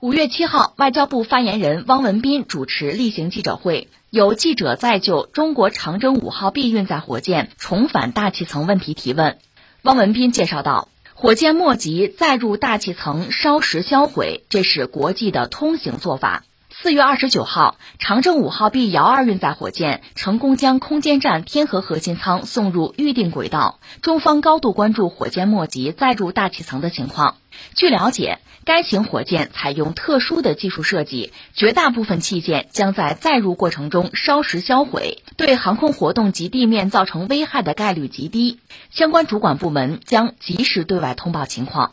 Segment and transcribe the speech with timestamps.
[0.00, 9.38] 五月七号，外交部发言人汪文斌主持例行记者会，有记者在就中国长征五号 B 运载火箭重返大气层问题提问。
[9.82, 16.44] 汪文斌介绍到，火箭末级载入大气层烧蚀销毁，这是国际的通行做法。
[16.84, 23.80] 四月二十九号，长征五号 B 遥二运载火箭成功将空间站天河核心舱送入预定轨道。
[24.02, 27.36] 中方高度关注火箭末级再入大气层的情况。
[27.74, 38.60] 据了解，该型火箭采用特殊的技术设计，绝大部分器件将在载入过程中烧蚀销毁，对航空活动及地面造成危害的概率极低。
[38.90, 41.92] 相关主管部门将及时对外通报情况。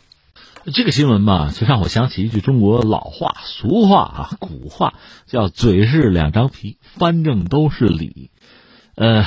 [0.65, 4.93] 这个新闻吧，就让我想起一句中国老话、俗话啊，古话
[5.25, 8.29] 叫“嘴是两张皮，翻正都是理”。
[8.93, 9.25] 呃，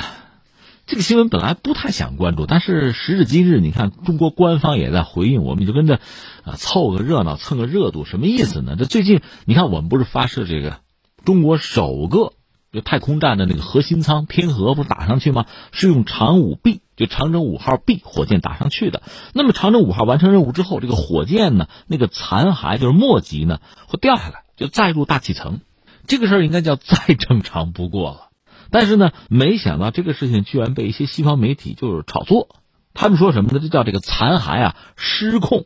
[0.85, 5.99] 这个新闻本来不太想关注，但是时至今日，你看中国官方也在回应，我们就跟着
[6.45, 8.77] 啊凑个热闹、蹭个热度，什么意思呢？
[8.77, 10.77] 这最近你看，我们不是发射这个
[11.25, 12.31] 中国首个
[12.75, 15.47] 就太空站的那个核心舱天河不是打上去吗？
[15.71, 16.81] 是用长五 B。
[16.95, 23.59] 就长征五号 B 火箭打上去的，那么长征五号完成任务之后，这个火箭呢，那个残骸就是末级呢，
[23.89, 25.59] 会掉下来，就再入大气层。
[26.07, 28.29] 这个事儿应该叫再正常不过了。
[28.71, 32.47] 但是呢，没想到这个事情居然被一些西方媒体就是炒作。
[32.93, 33.59] 他们说什么呢？
[33.61, 35.65] 这叫这个残骸啊失控，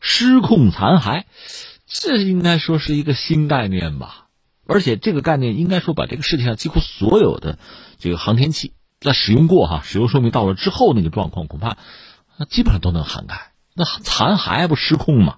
[0.00, 1.24] 失控残骸，
[1.86, 4.28] 这应该说是一个新概念吧。
[4.72, 7.58] 而且这个概念应该说把这个世界上几乎所有的
[7.98, 8.72] 这个航天器。
[9.00, 11.78] 在使用过哈，使用寿命到了之后，那个状况恐怕
[12.36, 13.52] 那基本上都能涵盖。
[13.74, 15.36] 那残骸不失控吗？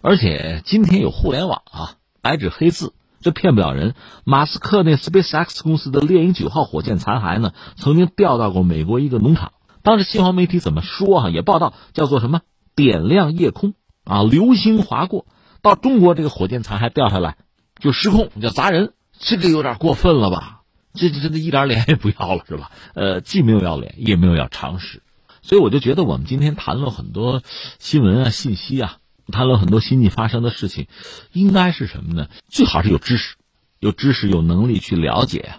[0.00, 3.94] 而且今天有互联网啊，白纸黑字，这骗不了人。
[4.24, 9.52] 马斯克那 SpaceX 公司的猎鹰九号火箭残骸呢，曾经掉到过美国一个农场。
[9.82, 11.28] 当时新华媒体怎么说哈？
[11.28, 12.40] 也报道叫做什么
[12.74, 15.26] “点亮夜空”啊，流星划过。
[15.60, 17.36] 到中国这个火箭残骸掉下来
[17.84, 20.62] 就失控，叫砸人，这个有点过分了吧？
[20.94, 22.70] 这这这一点脸也不要了是吧？
[22.94, 25.02] 呃，既没有要脸，也没有要常识，
[25.42, 27.42] 所以我就觉得我们今天谈论很多
[27.78, 28.96] 新闻啊、信息啊，
[29.30, 30.86] 谈论很多新近发生的事情，
[31.34, 32.28] 应该是什么呢？
[32.48, 33.34] 最好是有知识，
[33.80, 35.56] 有知识有能力去了解，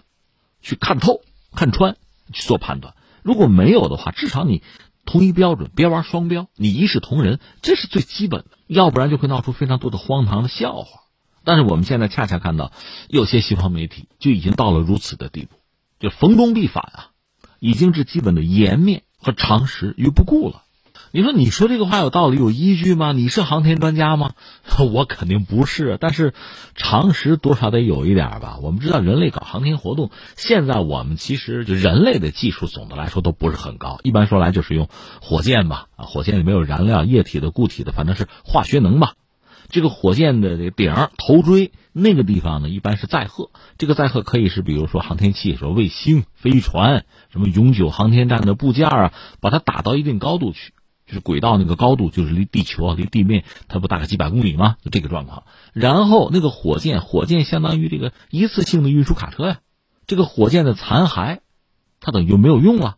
[0.63, 1.22] 去看透、
[1.55, 1.95] 看穿，
[2.33, 2.95] 去做判断。
[3.22, 4.63] 如果没有的话，至少你
[5.05, 8.47] 同一标准，别玩双标，你一视同仁，这是最基本的。
[8.66, 11.04] 要不然就会闹出非常多的荒唐的笑话。
[11.45, 12.72] 但是我们现在恰恰看到，
[13.07, 15.56] 有些西方媒体就已经到了如此的地步，
[16.00, 17.07] 就逢中必反啊，
[17.59, 20.63] 已经是基本的颜面和常识于不顾了。
[21.11, 23.13] 你说，你说这个话有道理、有依据吗？
[23.13, 24.31] 你是航天专家吗？
[24.91, 26.34] 我肯定不是，但是
[26.75, 28.57] 常识多少得有一点吧。
[28.61, 34.00] 我们知道，人类搞航天活动，现在我们其实就人类的技术总的来说都不是很高。
[34.03, 34.89] 一般说来就是用
[35.22, 39.13] 火箭吧，啊，火箭里没有燃料、液体的、固体的，反正是化学能吧。
[39.69, 43.49] 这个火箭的这个顶头锥那个地方呢，一般是载荷。
[43.77, 50.73] 这个载荷可以是，比如说航天器、说卫星、飞船、什么永久航天站的部件啊，把它打到一定高度去，
[51.07, 54.77] 就是轨道那个高度，就是离地球啊、离地面，它不大概几百公里吗？
[54.83, 55.43] 就这个状况。
[55.73, 59.59] 然后那个火箭，火箭相当于这个一次性的运输卡车呀。
[60.07, 61.39] 这个火箭的残骸，
[61.99, 62.97] 它等于就没有用了。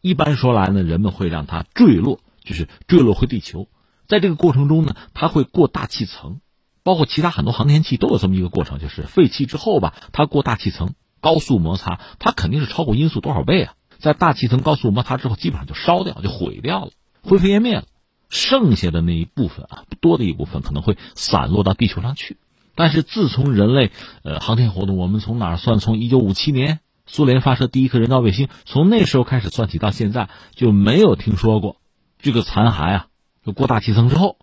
[0.00, 3.68] 一般说来呢，人们会让它坠落，就是坠落回地球。
[4.06, 6.40] 在这个过程中呢，它会过大气层，
[6.82, 13.74] 包括其他很多航天器都有这么一个过程，就是废弃之后吧，它过大气层高速摩擦，它肯定是超过音速多少倍啊！
[13.98, 16.90] 在大气层高速摩擦之后，基本上就烧掉，就毁掉了，
[17.22, 17.84] 灰飞烟灭了。
[18.28, 22.36] 剩下的那一部分啊，多的一部分可能会散落到地球上去。
[22.74, 23.92] 但是自从人类
[24.24, 25.78] 呃航天活动，我们从哪儿算？
[25.78, 31.76] 从一九五七年苏联发射第一颗人造卫星，从那时候开始算起到现在，就没有听说过
[32.18, 33.06] 这个残骸啊。
[33.44, 34.36] 就过大气层之后，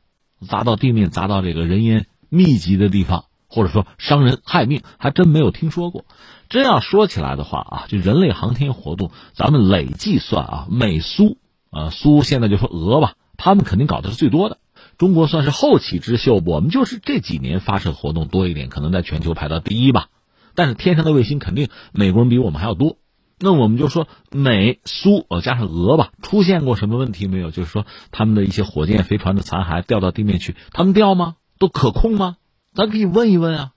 [0.47, 6.06] 砸到地面，砸到这个人烟密集的地方，或者说伤人害命，还真没有听说过。
[6.50, 11.38] 真要说起来的话啊，就人类航天活动，咱们累计算啊，美苏
[11.69, 14.57] 啊苏现在就说俄吧，他们肯定搞的是最多的。
[14.97, 20.09] 中国算是后起之秀，我们就是这几年发射活动多一点，可能在全球排到第一吧。
[20.53, 22.97] 但是天上的卫星肯定美国人比我们还要多。
[23.43, 27.49] 那我们就说美苏呃加上俄吧，出现过什么问题没有？
[27.49, 31.38] 就是说他们的一些火箭、飞船的残骸掉到地面去，他们掉吗？
[31.58, 32.38] 都可控吗？
[32.76, 33.72] 咱可以问一问啊，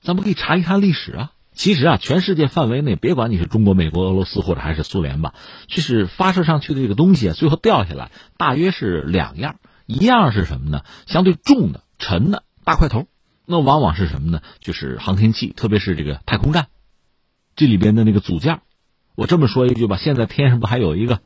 [0.00, 1.32] 咱们可以查一查历史啊。
[1.52, 5.34] 其实啊，全世界范围内，别管你是中国、美国、俄罗斯或者还是苏联吧，
[5.66, 9.56] 就是发射上去的这个东西啊，最后掉下来大约是两样，
[9.86, 10.84] 一样是什么呢？
[11.06, 13.08] 相对重的、沉的大块头，
[13.44, 14.40] 那往往是什么呢？
[14.60, 16.68] 就是航天器，特别是这个太空站，
[17.56, 18.60] 这里边的那个组件。
[19.20, 21.20] 我这么说一句吧，现在天上不还有一个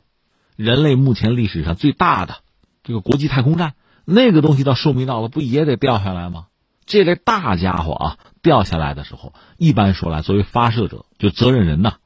[0.56, 2.38] 人类目前历史上最大的
[2.82, 3.74] 这个国际太空站？
[4.04, 6.48] 那个东西到寿命到了，不也得掉下来吗？
[6.86, 11.98] 这类大家伙啊掉下来的时候，一般说来，作为发射者就责任人呐，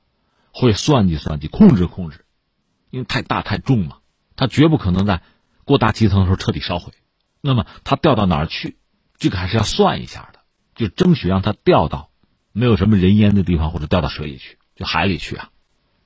[0.53, 2.27] 会算计算计，控制控制，
[2.91, 3.97] 因为太大太重嘛，
[4.37, 5.23] 他绝不可能在
[5.65, 6.93] 过大气层的时候彻底烧毁。
[7.41, 8.77] 那么他掉到哪儿去，
[9.17, 10.41] 这个还是要算一下的，
[10.75, 12.11] 就争取让他掉到
[12.53, 15.49] 没有什么人烟的地方，或者掉到水里去，就海里去啊。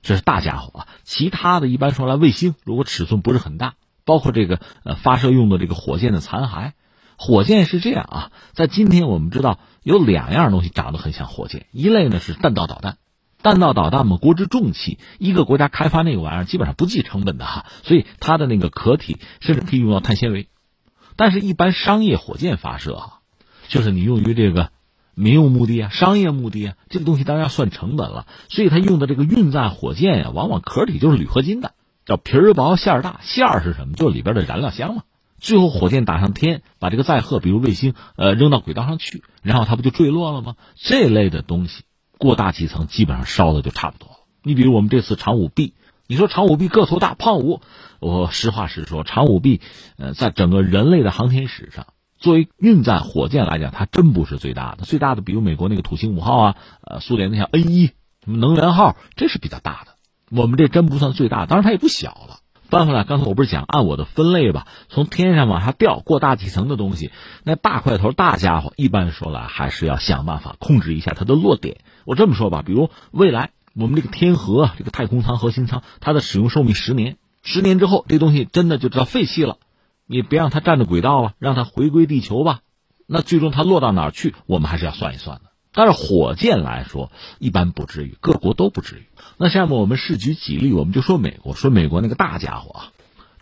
[0.03, 6.73] 这是大家伙啊，其他的一般说来，卫星如果尺寸不是很大，包括这个呃发射用的这个火箭的残骸，
[7.17, 12.97] 火箭是这样啊，在今天我们知道有两样东西长得很像火箭，一类呢是弹道导弹，
[13.41, 20.49] 弹道导弹嘛，国之重器，一个国家开发那个玩意儿基本上不计成本的哈，所以它的那个壳体甚至可以用到碳纤维，
[21.15, 23.19] 但是一般商业火箭发射啊，
[23.69, 24.69] 就是你用于这个。
[25.15, 28.25] 民用目的啊，商业目的啊，这个东西当然要算成本了。
[28.49, 31.73] 所以它用的这个运载火箭呀，往往壳体就是铝合金的，
[32.05, 33.19] 叫皮儿薄馅儿大。
[33.21, 33.93] 馅儿是什么？
[33.93, 35.03] 就是里边的燃料箱嘛。
[35.39, 40.55] 最后火箭打上天，把这个载荷，比如卫星，呃，扔到轨道上去，然后它不就坠落了吗？
[40.75, 41.83] 这类的东西
[42.17, 44.15] 过大气层，基本上烧的就差不多了。
[44.41, 45.73] 你比如我们这次长五 B，
[46.07, 47.59] 你说长五 B 个头大，胖五，
[47.99, 49.59] 我实话实说，长五 B，
[49.97, 51.87] 呃，在整个人类的航天史上。
[52.23, 54.85] 作为运载火箭来讲，它真不是最大的。
[54.85, 59.91] 最大的，比如美国那个土星五号啊，呃，苏联的像 N 一什么能源号，这是比较大的。
[60.31, 62.39] 我们这真不算最大，当然它也不小了。
[62.69, 64.67] 翻回来，刚才我不是讲按我的分类吧？
[64.87, 67.11] 从天上往下掉过大气层的东西，
[67.43, 71.79] 那大块头大家伙，一般说来还是要想办法控制一下它的落点。
[72.05, 79.57] 我这么说吧，比如未来我们这个天河这个太空舱核心舱，它的使用寿命十年，十年之后这东西真的就知道废弃了。
[80.13, 82.59] 你别让它占着轨道了，让它回归地球吧。
[83.07, 85.49] 那最终它落到哪儿去，我们还是要算一算的。
[85.73, 89.07] 但是火箭来说，一般不至于，各国都不至于。
[89.37, 92.91] 那下面我们试举几例，我们就说美国，说美国那个大家伙啊，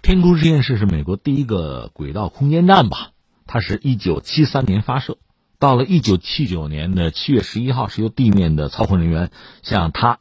[0.01, 3.11] 天空实验室是美国第一个轨道空间站吧？
[3.45, 5.17] 它是一九七三年发射，
[5.59, 9.29] 到了一九七九年的七月十一号，是由地面的操控人员
[9.61, 10.19] 向它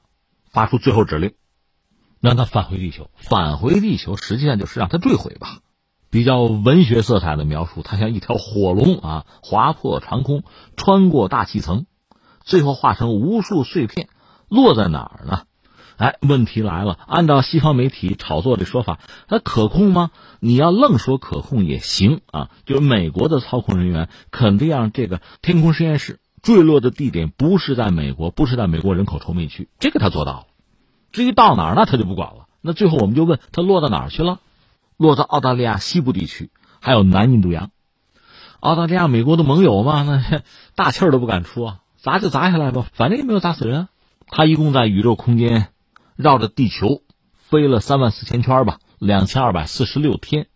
[0.50, 1.34] 发出最后指令，
[2.20, 3.08] 让它返回地球。
[3.14, 5.60] 返回地球实际上就是让它坠毁吧。
[6.10, 10.42] 比较文学色彩的描述，它像一条火龙啊，划破长空，
[10.76, 11.86] 穿过大气层，
[12.44, 14.08] 最后化成无数碎片，
[14.48, 15.42] 落在哪儿呢？
[15.96, 18.98] 哎，问题来了，按照西方媒体炒作的说法，
[19.28, 20.10] 它可控吗？
[20.40, 30.46] 你要愣说可控也行啊，就是美国的操控人员肯定让这个天空实验室坠落的地点不是在美国，不是在美国人口稠密区，这个他做到了。
[31.12, 32.46] 至于到哪儿，那他就不管了。
[32.62, 34.40] 那最后我们就问他落到哪儿去了？
[35.00, 37.70] 落到澳大利亚西部地区，还有南印度洋。
[38.60, 40.42] 澳大利亚、美国的盟友嘛，那
[40.74, 43.88] 大气儿都不敢出啊，砸就砸下来吧，反正也没有砸死人。
[44.26, 45.68] 他一共在宇宙空间
[46.16, 47.00] 绕着地球
[47.32, 50.48] 飞了三万四千圈吧，两千二百四十六天，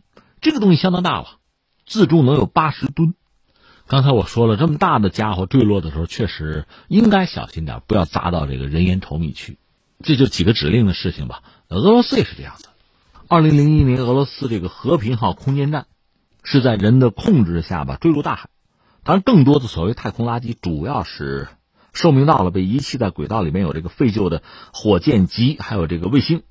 [0.43, 1.38] 这个东西相当大了，
[1.87, 3.14] 自重能有八十吨。
[3.87, 9.58] 刚才我说了，这么大的家伙坠落的时候，确实应该小心点，不要砸到这个人烟稠密区。
[10.02, 11.43] 这就几个指令的事情吧。
[11.69, 12.69] 俄罗斯也是这样子。
[13.26, 15.87] 二零零一年，俄罗斯这个和平号空间站
[16.43, 18.50] 是在人的控制下吧坠入大海。
[19.03, 21.49] 当然，更多的所谓太空垃圾，主要是
[21.94, 24.43] 寿命到了被遗弃在轨道里面有这个废旧的
[24.75, 26.43] 火箭级，还有这个卫星，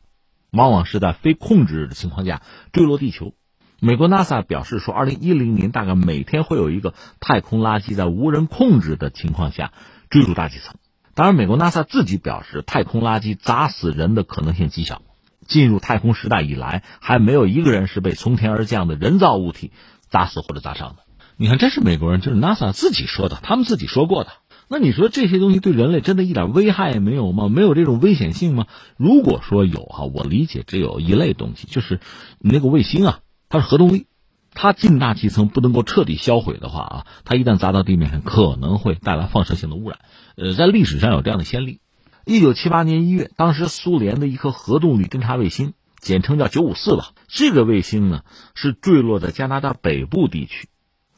[0.52, 2.42] 往往是在非控制的情况下
[2.72, 3.34] 坠落地球。
[3.80, 9.74] 美国 NASA 表示说，二零一零年大概每天会有一个太空垃圾在无人控制的情况下
[10.10, 10.75] 坠入大气层。
[11.13, 15.03] 当然，美国 NASA 自己表示，太空垃圾砸死人的可能性极小。
[15.46, 19.72] 进入太空时代以来，还没有一个人是被从天而降的人造物体
[20.10, 21.04] 砸死或者砸伤的。
[21.36, 24.30] 你看，这是美国人，这是 NASA 自己说的，他们自己说过的。
[24.70, 27.50] 那你说这些东西对人类真的一点危害也没有吗？
[27.50, 28.68] 没有这种危险性吗？
[28.98, 32.00] 如果说有哈，我理解只有一类东西，就是
[32.40, 33.20] 你那个卫星啊，
[33.50, 34.06] 它是核动力，
[34.54, 40.00] 它进大气层不能够彻底销毁的话啊，它一旦砸到地面上，可能会带来放射性的污染。
[40.38, 41.80] 呃，在历史上有这样的先例。
[42.25, 47.10] 一九七八年一月，当时苏联的一颗核动力侦察卫星，简称叫九五四吧。
[47.27, 48.24] 这个卫星呢
[48.56, 50.70] 是坠落在加拿大北部地区，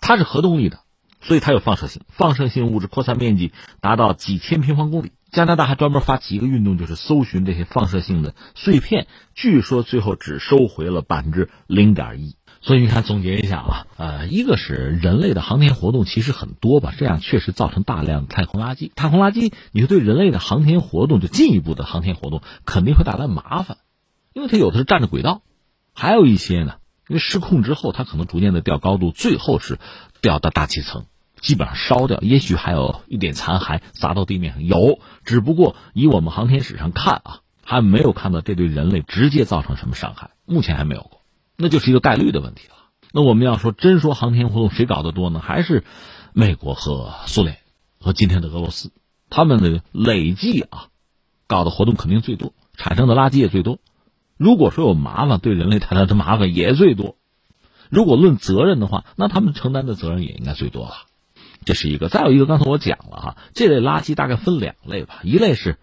[0.01, 0.79] 它是核动力的，
[1.21, 5.11] 所以它有放射性，放射性物质扩散面积达到几千平方公里。
[5.31, 9.05] 加拿大还专门发起一个运动，就是搜寻这些放射性的碎片。
[9.35, 12.35] 据说最后只收回了百分之零点一。
[12.65, 18.89] 所以你看，总结一下啊，呃，一个是人类的航天活动其实很多吧，这样确实造成大量太空垃圾。
[18.95, 23.77] 太空垃圾，你说对人类的航天活动，就进一步的航天活动肯定会带来麻烦，
[24.33, 25.43] 因为它有的是占着轨道，
[25.93, 29.77] 还有一些呢，因为失控之后，它可能逐渐的掉高度，最后是
[30.19, 31.05] 掉到大气层，
[31.39, 41.11] 基本上烧掉，也许还有一点残骸砸到地面上，有，只不过以我们航天史上看啊，还没有看到这对人类直接造成什么伤害，目前还没有。
[41.57, 42.75] 那就是一个概率的问题了。
[43.11, 45.39] 那我们要说真说航天活动谁搞得多呢？
[45.39, 45.83] 还是
[46.33, 47.57] 美国和苏联
[47.99, 48.91] 和今天的俄罗斯，
[49.29, 50.87] 他们的累计啊，
[51.47, 53.79] 搞的活动肯定最多，产生的垃圾也最多。
[54.37, 57.15] 如果说有麻烦，对人类带来的麻烦也最多。
[57.89, 60.95] 如果论责任的话，那他们承担的责任也应该最多了。
[61.63, 62.09] 这是一个。
[62.09, 65.77] 再有一个，刚才我讲了哈，这类垃圾大概分两类吧，一类是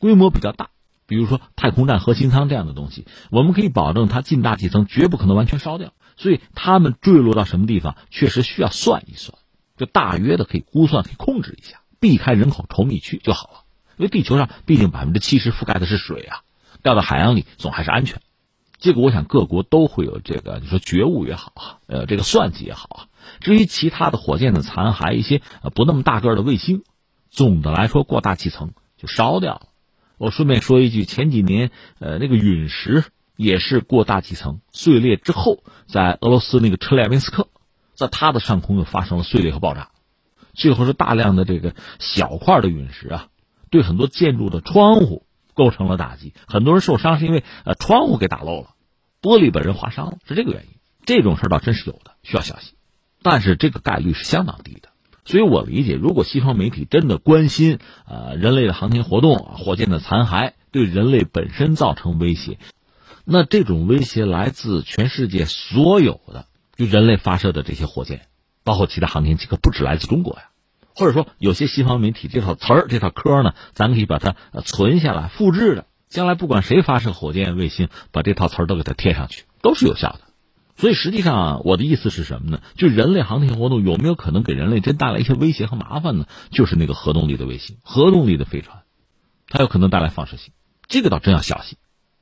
[0.00, 0.70] 规模比较大。
[1.06, 9.38] 比如说太空站核心舱这样的东西，我们可以保证它进大气层绝不可能完全烧掉，所以它们坠落到什么地方，确实需要算一算，
[9.76, 13.60] 就大约的可以估算、可以控制一下，避开人口稠密区就好了。
[13.96, 16.40] 因为地球上毕竟百分之七十覆盖的是水啊，
[16.82, 18.20] 掉到海洋里总还是安全。
[18.78, 22.98] 这个我想各国都会有这个，你说觉悟也好啊，呃，这个算计也好啊。
[23.40, 25.40] 至于其他的火箭的残骸，一些
[25.74, 26.82] 不那么大个的卫星，
[27.30, 29.68] 总的来说过大气层就烧掉了。
[30.18, 33.04] 我顺便说一句，前几年，呃，那个陨石
[33.36, 37.48] 也是过大气层碎裂之后，在俄罗斯那个车列明斯克，
[37.94, 39.90] 在它的上空又发生了碎裂和爆炸，
[40.52, 43.28] 最后是大量的这个小块的陨石啊，
[43.70, 48.70] 对很多建筑的窗户构成了打击，很多人受伤是因为呃窗户给打漏了，
[49.20, 50.68] 玻璃把人划伤了，是这个原因。
[51.04, 52.74] 这种事倒真是有的，需要小心，
[53.22, 54.88] 但是这个概率是相当低的。
[55.24, 62.58] 所以我理解，如果西方媒体真的关心呃人类的航天活动、火箭的残骸对人类本身造成威胁，
[63.24, 68.26] 那这种威胁来自全世界所有的就人类发射的这些火箭，
[68.64, 70.50] 包括其他航天器，可不止来自中国呀。
[70.96, 80.20] 或者说，有些西方媒体这套词儿、这套嗑呢，咱可以把它存下来、复制的，将来不管谁发射火箭、卫星，把这套词儿都给它贴上去，都是有效的。
[80.76, 82.60] 所以实际上，我的意思是什么呢？
[82.76, 86.26] 就人类航天活动有没有可能给人类真带来一些威胁和麻烦呢？
[86.50, 88.82] 就是那个核动力的卫星、核动力的飞船，
[89.48, 90.52] 它有可能带来放射性，
[90.88, 91.78] 这个倒真要小心。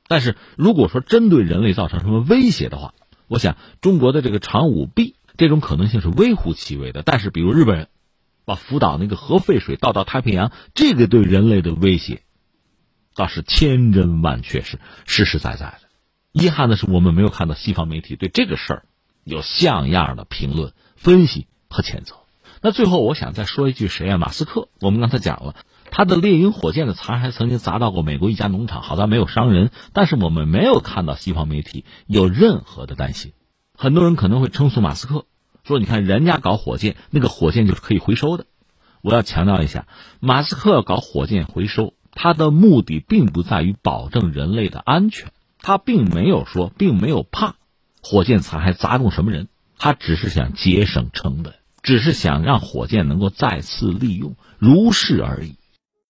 [0.06, 2.92] 但是如果说针对人类造成什么威胁的话，
[3.26, 7.02] 我想中国的这个长五 B 这种可能性是微乎其微的。
[7.02, 7.88] 但是比如日本人
[8.44, 12.20] 把福岛那个核废水倒到太平洋，这个对人类的威胁
[13.14, 15.88] 倒是千真万确，是实实在在的。
[16.32, 18.82] 遗憾的是，我们没有看到西方媒体对这个事儿
[19.22, 22.16] 有像样的评论、分析和谴责。
[22.62, 24.18] 那最后，我想再说一句：谁啊？
[24.18, 24.68] 马斯克。
[24.80, 25.56] 我们刚才讲了，
[25.90, 29.70] 他的猎鹰火箭的残骸曾经砸到过美国一家农场，好在没有伤人。
[29.92, 33.32] 但是我们没有看到西方媒体有任何的担心。
[33.76, 35.26] 很多人可能会称诉马斯克，
[35.64, 38.46] 说：“你看人家搞火箭，那个火箭就是可以回收的。”
[39.02, 39.86] 我要强调一下，
[40.20, 45.32] 马斯克搞火箭回收，他的目的并不在于保证人类的安全。
[45.62, 47.54] 他并没有说，并没有怕
[48.02, 55.56] 火箭残骸砸中什么人，他只是想节省成本，只是想让火箭能够再次利用，如是而已。